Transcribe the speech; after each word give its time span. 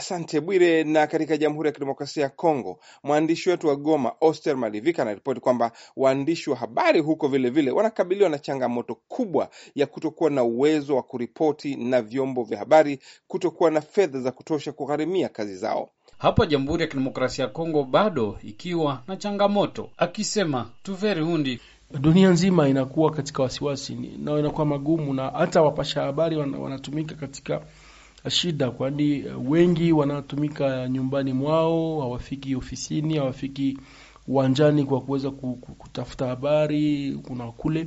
Asante 0.00 0.40
Bwire. 0.40 0.84
Na 0.84 1.06
katika 1.06 1.36
Jamhuri 1.36 1.66
ya 1.66 1.72
Kidemokrasia 1.72 2.22
ya 2.22 2.28
Kongo, 2.28 2.78
mwandishi 3.02 3.50
wetu 3.50 3.68
wa 3.68 3.76
Goma 3.76 4.12
Oster 4.20 4.56
Malivika 4.56 5.02
anaripoti 5.02 5.40
kwamba 5.40 5.72
waandishi 5.96 6.50
wa 6.50 6.56
habari 6.56 7.00
huko 7.00 7.28
vilevile 7.28 7.60
vile 7.60 7.70
wanakabiliwa 7.76 8.28
na 8.28 8.38
changamoto 8.38 8.94
kubwa 9.08 9.48
ya 9.74 9.86
kutokuwa 9.86 10.30
na 10.30 10.42
uwezo 10.44 10.96
wa 10.96 11.02
kuripoti 11.02 11.76
na 11.76 12.02
vyombo 12.02 12.44
vya 12.44 12.58
habari 12.58 12.98
kutokuwa 13.28 13.70
na 13.70 13.80
fedha 13.80 14.20
za 14.20 14.32
kutosha 14.32 14.72
kugharimia 14.72 15.28
kazi 15.28 15.56
zao. 15.56 15.90
Hapa 16.18 16.46
Jamhuri 16.46 16.82
ya 16.82 16.88
Kidemokrasia 16.88 17.44
ya 17.44 17.50
Kongo 17.50 17.84
bado 17.84 18.38
ikiwa 18.42 19.02
na 19.08 19.16
changamoto, 19.16 19.90
akisema 19.96 20.70
Tuveri 20.82 21.20
Hundi 21.20 21.60
dunia 22.00 22.30
nzima 22.30 22.68
inakuwa 22.68 23.10
katika 23.10 23.42
wasiwasi 23.42 23.94
nao 24.18 24.38
inakuwa 24.38 24.66
magumu, 24.66 25.14
na 25.14 25.30
hata 25.30 25.62
wapasha 25.62 26.02
habari 26.02 26.36
wanatumika 26.36 27.14
katika 27.14 27.60
shida, 28.28 28.70
kwani 28.70 29.24
wengi 29.48 29.92
wanatumika 29.92 30.88
nyumbani 30.88 31.32
mwao, 31.32 32.00
hawafiki 32.00 32.56
ofisini, 32.56 33.16
hawafiki 33.16 33.78
uwanjani 34.28 34.84
kwa 34.84 35.00
kuweza 35.00 35.30
kutafuta 35.30 36.26
habari 36.26 37.12
kuna 37.26 37.46
kule. 37.52 37.86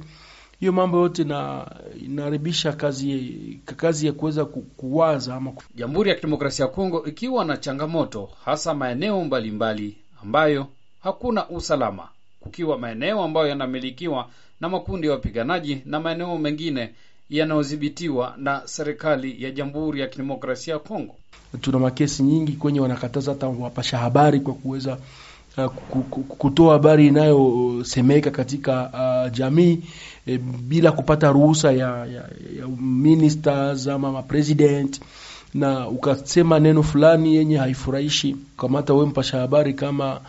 Hiyo 0.59 0.71
mambo 0.71 0.97
yote 0.97 1.23
na 1.23 1.65
inaharibisha 2.05 2.73
kazi 2.73 3.59
kazi 3.65 4.05
ya 4.07 4.13
kuweza 4.13 4.45
kuwaza 4.45 5.35
ama. 5.35 5.53
Jamhuri 5.75 6.09
ya 6.09 6.15
Kidemokrasia 6.15 6.65
ya 6.65 6.71
Kongo 6.71 7.05
ikiwa 7.05 7.45
na 7.45 7.57
changamoto 7.57 8.29
hasa 8.45 8.73
maeneo 8.73 9.23
mbalimbali 9.25 9.83
mbali 9.83 9.97
ambayo 10.23 10.67
hakuna 10.99 11.49
usalama 11.49 12.07
kukiwa 12.39 12.77
maeneo 12.77 13.23
ambayo 13.23 13.47
yanamilikiwa 13.47 14.29
na 14.61 14.69
makundi 14.69 15.07
ya 15.07 15.13
wapiganaji 15.13 15.81
na 15.85 15.99
maeneo 15.99 16.37
mengine 16.37 16.93
yanayodhibitiwa 17.37 18.33
na 18.37 18.61
serikali 18.65 19.43
ya 19.43 19.51
Jamhuri 19.51 19.99
ya 20.01 20.07
Kidemokrasia 20.07 20.73
ya 20.73 20.79
Kongo. 20.79 21.15
Tuna 21.61 21.79
makesi 21.79 22.23
nyingi 22.23 22.51
kwenye 22.51 22.79
wanakataza 22.79 23.31
hata 23.31 23.47
wapasha 23.47 23.97
habari 23.97 24.39
kwa 24.39 24.53
kuweza 24.53 24.97
uh, 25.57 25.65
kutoa 26.37 26.73
habari 26.73 27.07
inayosemeka 27.07 28.31
katika 28.31 28.89
uh, 28.93 29.31
jamii 29.37 29.79
e, 30.27 30.37
bila 30.37 30.91
kupata 30.91 31.31
ruhusa 31.31 31.71
ya, 31.71 32.05
ya, 32.05 32.29
ya 32.59 32.67
ministers 32.81 33.87
ama 33.87 34.11
mapresident 34.11 35.01
na 35.53 35.87
ukasema 35.87 36.59
neno 36.59 36.83
fulani 36.83 37.35
yenye 37.35 37.57
haifurahishi, 37.57 38.35
kamata 38.57 38.93
wewe 38.93 39.05
mpasha 39.05 39.37
habari 39.39 39.73
kama 39.73 40.21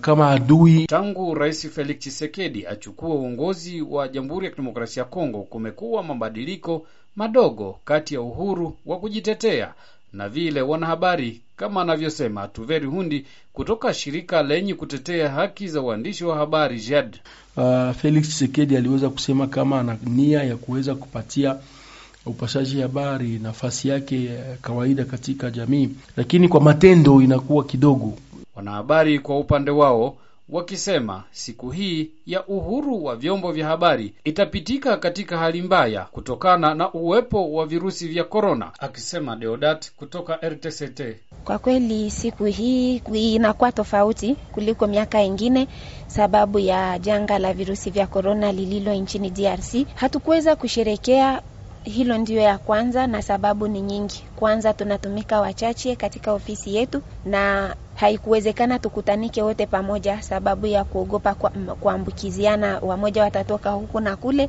kama 0.00 0.30
adui. 0.30 0.86
Tangu 0.86 1.34
Rais 1.34 1.68
Felix 1.68 1.98
Tshisekedi 1.98 2.66
achukue 2.66 3.10
uongozi 3.10 3.82
wa 3.82 4.08
Jamhuri 4.08 4.44
ya 4.46 4.50
Kidemokrasia 4.50 5.02
ya 5.02 5.08
Kongo, 5.08 5.42
kumekuwa 5.42 6.02
mabadiliko 6.02 6.86
madogo 7.16 7.78
kati 7.84 8.14
ya 8.14 8.20
uhuru 8.20 8.76
wa 8.86 8.98
kujitetea 8.98 9.74
na 10.12 10.28
vile 10.28 10.60
wanahabari, 10.62 11.40
kama 11.56 11.82
anavyosema 11.82 12.48
Tuveri 12.48 12.86
Hundi 12.86 13.24
kutoka 13.52 13.94
shirika 13.94 14.42
lenye 14.42 14.74
kutetea 14.74 15.28
haki 15.30 15.68
za 15.68 15.80
uandishi 15.82 16.24
wa 16.24 16.36
habari 16.36 16.80
JED. 16.80 17.16
Uh, 17.56 17.90
Felix 17.92 18.28
Tshisekedi 18.28 18.76
aliweza 18.76 19.10
kusema 19.10 19.46
kama 19.46 19.80
ana 19.80 19.96
nia 20.06 20.42
ya 20.42 20.56
kuweza 20.56 20.94
kupatia 20.94 21.56
upashaji 22.26 22.80
habari 22.80 23.38
nafasi 23.42 23.88
yake 23.88 24.24
ya 24.24 24.56
kawaida 24.62 25.04
katika 25.04 25.50
jamii, 25.50 25.88
lakini 26.16 26.48
kwa 26.48 26.60
matendo 26.60 27.22
inakuwa 27.22 27.64
kidogo 27.64 28.14
Wanahabari 28.64 29.18
kwa 29.18 29.38
upande 29.38 29.70
wao 29.70 30.16
wakisema 30.48 31.22
siku 31.30 31.70
hii 31.70 32.10
ya 32.26 32.46
uhuru 32.46 33.04
wa 33.04 33.16
vyombo 33.16 33.52
vya 33.52 33.66
habari 33.66 34.14
itapitika 34.24 34.96
katika 34.96 35.38
hali 35.38 35.62
mbaya 35.62 36.04
kutokana 36.12 36.74
na 36.74 36.92
uwepo 36.92 37.52
wa 37.52 37.66
virusi 37.66 38.08
vya 38.08 38.24
korona, 38.24 38.72
akisema 38.78 39.36
Deodat 39.36 39.92
kutoka 39.96 40.36
RTCT. 40.48 41.00
Kwa 41.44 41.58
kweli 41.58 42.10
siku 42.10 42.44
hii 42.44 42.96
inakuwa 43.34 43.72
tofauti 43.72 44.34
kuliko 44.52 44.86
miaka 44.86 45.22
ingine 45.22 45.68
sababu 46.06 46.58
ya 46.58 46.98
janga 46.98 47.38
la 47.38 47.52
virusi 47.52 47.90
vya 47.90 48.06
korona 48.06 48.52
lililo 48.52 48.94
nchini 48.94 49.30
DRC. 49.30 49.86
Hatukuweza 49.94 50.56
kusherekea 50.56 51.42
hilo 51.84 52.18
ndiyo 52.18 52.40
ya 52.42 52.58
kwanza, 52.58 53.06
na 53.06 53.22
sababu 53.22 53.68
ni 53.68 53.80
nyingi. 53.80 54.24
Kwanza, 54.36 54.72
tunatumika 54.72 55.40
wachache 55.40 55.96
katika 55.96 56.32
ofisi 56.32 56.74
yetu 56.76 57.02
na 57.24 57.74
haikuwezekana 58.04 58.78
tukutanike 58.78 59.42
wote 59.42 59.66
pamoja 59.66 60.22
sababu 60.22 60.66
ya 60.66 60.84
kuogopa 60.84 61.34
kuambukiziana. 61.80 62.78
Wamoja 62.82 63.22
watatoka 63.22 63.70
huku 63.70 64.00
na 64.00 64.16
kule 64.16 64.48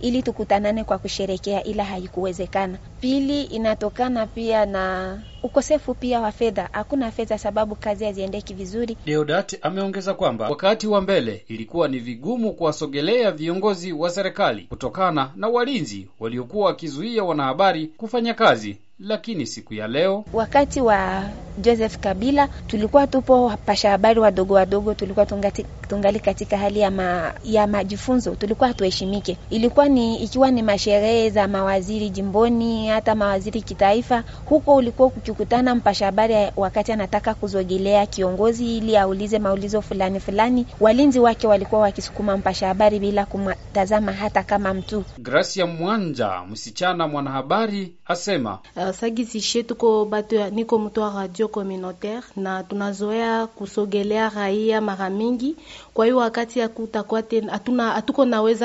ili 0.00 0.22
tukutanane 0.22 0.84
kwa 0.84 0.98
kusherekea, 0.98 1.64
ila 1.64 1.84
haikuwezekana. 1.84 2.78
Pili, 3.00 3.42
inatokana 3.42 4.26
pia 4.26 4.66
na 4.66 5.18
ukosefu 5.42 5.94
pia 5.94 6.20
wa 6.20 6.32
fedha. 6.32 6.68
Hakuna 6.72 7.10
fedha 7.10 7.38
sababu 7.38 7.74
kazi 7.74 8.04
haziendeki 8.04 8.54
vizuri. 8.54 8.96
Deodat 9.06 9.58
ameongeza 9.62 10.14
kwamba 10.14 10.48
wakati 10.48 10.86
wa 10.86 11.00
mbele 11.00 11.44
ilikuwa 11.48 11.88
ni 11.88 11.98
vigumu 11.98 12.52
kuwasogelea 12.52 13.30
viongozi 13.30 13.92
wa 13.92 14.10
serikali 14.10 14.62
kutokana 14.62 15.32
na 15.36 15.48
walinzi 15.48 16.08
waliokuwa 16.20 16.66
wakizuia 16.66 17.24
wanahabari 17.24 17.86
kufanya 17.86 18.34
kazi, 18.34 18.78
lakini 18.98 19.46
siku 19.46 19.74
ya 19.74 19.88
leo, 19.88 20.24
wakati 20.32 20.80
wa 20.80 21.22
Joseph 21.60 21.98
Kabila, 21.98 22.48
tulikuwa 22.66 23.06
tupo 23.06 23.44
wapasha 23.44 23.90
habari 23.90 24.20
wadogo 24.20 24.54
wadogo, 24.54 24.94
tulikuwa 24.94 25.26
tungati, 25.26 25.66
tungali 25.88 26.20
katika 26.20 26.58
hali 26.58 26.80
ya, 26.80 26.90
ma, 26.90 27.32
ya 27.44 27.66
majifunzo, 27.66 28.34
tulikuwa 28.34 28.68
hatuheshimike. 28.68 29.36
Ilikuwa 29.50 29.88
ni 29.88 30.16
ikiwa 30.22 30.50
ni 30.50 30.62
masherehe 30.62 31.30
za 31.30 31.48
mawaziri 31.48 32.10
jimboni, 32.10 32.88
hata 32.88 33.14
mawaziri 33.14 33.62
kitaifa, 33.62 34.24
huko 34.44 34.74
ulikuwa 34.76 35.08
ukikutana 35.08 35.74
mpasha 35.74 36.04
habari 36.06 36.34
wakati 36.56 36.92
anataka 36.92 37.34
kuzogelea 37.34 38.06
kiongozi 38.06 38.76
ili 38.76 38.96
aulize 38.96 39.38
maulizo 39.38 39.82
fulani 39.82 40.20
fulani, 40.20 40.66
walinzi 40.80 41.20
wake 41.20 41.46
walikuwa 41.46 41.80
wakisukuma 41.80 42.36
mpasha 42.36 42.66
habari 42.68 42.98
bila 42.98 43.26
kumtazama 43.26 44.12
hata 44.12 44.42
kama 44.42 44.74
mtu. 44.74 45.04
Gracia 45.18 45.66
Mwanja, 45.66 46.42
msichana 46.50 47.08
mwanahabari, 47.08 47.92
asema 48.06 48.58
uh, 48.76 48.90
sagisishe 48.90 49.62
tuko 49.62 50.04
batu, 50.04 50.50
niko 50.50 50.78
mtu 50.78 51.00
wa 51.00 51.12
radio 51.14 51.48
communautaire 51.50 52.22
na 52.36 52.62
tunazoea 52.62 53.46
kusogelea 53.46 54.28
raia 54.28 54.80
mara 54.80 55.10
mingi. 55.10 55.56
Kwa 55.94 56.04
hiyo 56.04 56.16
wakati 56.16 56.58
ya 56.58 56.68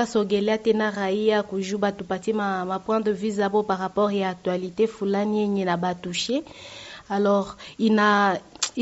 sogelea 0.05 0.57
tena 0.57 0.91
raia 0.91 1.43
kujuba 1.43 1.91
tupatie 1.91 2.33
ma, 2.33 2.65
ma 2.65 2.79
point 2.79 3.05
de 3.05 3.11
vue 3.11 3.31
zabo 3.31 3.63
par 3.63 3.79
rapport 3.79 4.13
ya 4.13 4.33
fulani 4.87 5.47
alors 7.09 7.55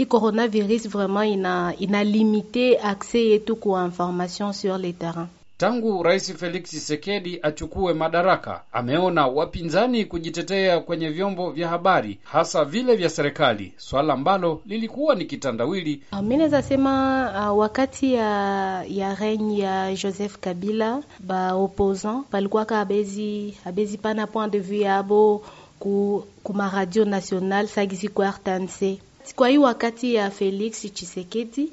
coronavirus 0.05 0.87
vraiment 0.87 1.23
ina 1.23 1.73
ina 1.79 2.03
limite 2.03 2.77
accès 2.81 3.25
information 3.77 4.53
sur 4.53 4.77
le 4.77 4.93
terrain. 4.93 5.27
Tangu 5.57 6.03
Rais 6.03 6.33
Felix 6.33 6.63
Tshisekedi 6.69 7.39
achukue 7.41 7.93
madaraka, 7.93 8.61
ameona 8.71 9.27
wapinzani 9.27 10.05
kujitetea 10.05 10.79
kwenye 10.79 11.09
vyombo 11.09 11.51
vya 11.51 11.67
habari, 11.69 12.19
hasa 12.23 12.65
vile 12.65 12.95
vya 12.95 13.09
serikali, 13.09 13.73
swala 13.77 14.13
ambalo 14.13 14.61
lilikuwa 14.65 15.15
ni 15.15 15.25
kitandawili. 15.25 16.01
Mi 16.21 16.37
naweza 16.37 16.61
sema 16.61 17.51
uh, 17.51 17.57
wakati 17.59 18.13
ya 18.13 18.83
ya 18.87 19.15
regne 19.15 19.57
ya 19.59 19.95
Joseph 19.95 20.37
Kabila 20.39 21.03
ba 21.19 21.53
opposant 21.53 22.25
balikuwaka 22.31 22.79
abezi 22.79 23.57
abezi 23.65 23.97
pana 23.97 24.27
point 24.27 24.51
de 24.53 24.59
vue 24.59 24.79
yabo 24.79 25.43
ku 25.79 26.23
kuma 26.43 26.69
radio 26.75 27.05
national 27.05 27.67
sagisi 27.67 28.07
ku 28.07 28.23
RTNC. 28.23 28.99
Kwa 29.35 29.49
hii 29.49 29.57
wakati 29.57 30.15
ya 30.15 30.31
Felix 30.31 30.93
Tshisekedi 30.93 31.69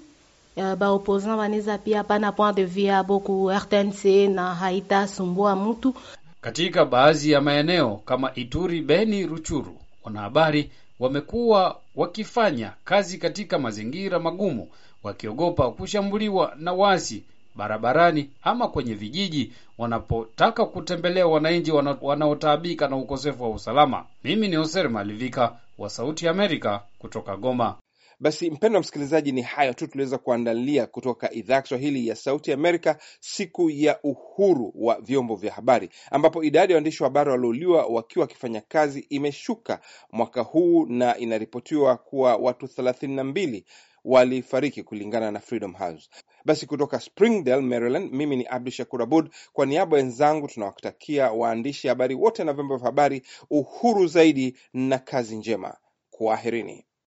Uh, 0.56 0.75
ba 0.75 0.93
wanaweza 0.93 1.78
pia 1.78 2.05
pana 2.05 2.33
point 2.33 2.56
de 2.56 2.65
vue 2.65 2.83
yabo 2.84 3.21
ku 3.21 3.50
RTNC 3.50 4.05
na 4.28 4.55
haitasumbua 4.55 5.56
mtu. 5.56 5.94
Katika 6.41 6.84
baadhi 6.84 7.31
ya 7.31 7.41
maeneo 7.41 7.97
kama 7.97 8.34
Ituri, 8.34 8.81
Beni, 8.83 9.27
Ruchuru, 9.27 9.77
wanahabari 10.05 10.71
wamekuwa 11.00 11.77
wakifanya 11.97 12.72
kazi 12.84 13.19
katika 13.19 13.59
mazingira 13.59 14.19
magumu, 14.19 14.69
wakiogopa 15.03 15.71
kushambuliwa 15.71 16.54
na 16.59 16.72
wasi 16.72 17.24
barabarani 17.54 18.30
ama 18.42 18.69
kwenye 18.69 18.95
vijiji 18.95 19.53
wanapotaka 19.78 20.65
kutembelea 20.66 21.27
wananchi 21.27 21.72
wanaotaabika 22.03 22.89
na 22.89 22.97
ukosefu 22.97 23.42
wa 23.42 23.51
usalama. 23.51 24.04
Mimi 24.24 24.48
ni 24.48 24.57
Hoser 24.57 24.91
Malivika 24.91 25.53
wa 25.78 25.91
Sauti 25.91 26.24
ya 26.27 26.30
Amerika 26.30 26.83
kutoka 26.98 27.36
Goma. 27.36 27.74
Basi 28.22 28.51
mpendo 28.51 28.77
wa 28.77 28.81
msikilizaji, 28.81 29.33
ni 29.33 29.43
hayo 29.43 29.72
tu 29.75 29.87
tuliweza 29.87 30.19
kuandalia 30.19 30.87
kutoka 30.87 31.33
idhaa 31.33 31.55
ya 31.55 31.63
Kiswahili 31.63 32.09
ya 32.09 32.17
Sauti 32.17 32.53
Amerika, 32.53 32.99
siku 33.21 33.71
ya 33.71 34.03
uhuru 34.03 34.72
wa 34.75 35.01
vyombo 35.01 35.37
vya 35.37 35.53
habari, 35.53 35.89
ambapo 36.11 36.45
idadi 36.45 36.72
ya 36.72 36.77
waandishi 36.77 37.03
wa 37.03 37.09
habari 37.09 37.31
waliouliwa 37.31 37.87
wakiwa 37.87 38.22
wakifanya 38.22 38.61
kazi 38.61 39.01
imeshuka 39.09 39.81
mwaka 40.13 40.41
huu 40.43 40.87
na 40.87 41.17
inaripotiwa 41.19 41.97
kuwa 41.97 42.37
watu 42.37 42.69
thelathini 42.69 43.15
na 43.17 43.25
mbili 43.25 43.65
walifariki 44.05 44.83
kulingana 44.83 45.31
na 45.31 45.41
Freedom 45.41 45.72
House. 45.75 46.11
Basi 46.45 46.67
kutoka 46.67 47.01
Springdale, 47.01 47.63
Maryland, 47.63 48.13
mimi 48.13 48.37
ni 48.37 48.47
Abdu 48.47 48.71
Shakur 48.71 49.03
Abud, 49.03 49.31
kwa 49.53 49.67
niaba 49.67 49.97
wenzangu 49.97 50.49
tunawatakia 50.49 51.33
waandishi 51.33 51.89
habari 51.89 52.15
wote 52.15 52.45
na 52.45 52.53
vyombo 52.53 52.77
vya 52.77 52.87
habari 52.87 53.22
uhuru 53.51 54.07
zaidi 54.07 54.57
na 54.72 54.99
kazi 54.99 55.37
njema. 55.37 55.77
Kwaherini. 56.11 56.87